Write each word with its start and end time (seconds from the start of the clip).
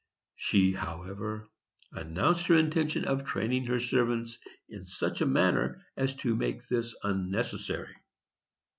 She, 0.35 0.71
however, 0.71 1.47
announced 1.91 2.47
her 2.47 2.57
intention 2.57 3.05
of 3.05 3.23
training 3.23 3.65
her 3.65 3.79
servants 3.79 4.39
in 4.67 4.87
such 4.87 5.21
a 5.21 5.27
manner 5.27 5.79
as 5.95 6.15
to 6.25 6.35
make 6.35 6.67
this 6.67 6.95
unnecessary. 7.03 7.95